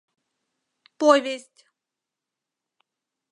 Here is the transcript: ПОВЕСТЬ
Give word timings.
ПОВЕСТЬ 0.99 1.57